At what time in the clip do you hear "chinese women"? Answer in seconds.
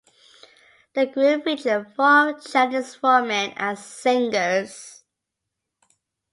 2.39-3.53